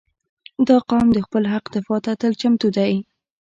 •دا 0.67 0.77
قوم 0.89 1.07
د 1.13 1.17
خپل 1.25 1.43
حق 1.53 1.65
دفاع 1.75 1.99
ته 2.05 2.11
تل 2.21 2.33
چمتو 2.41 2.67
دی. 2.77 2.93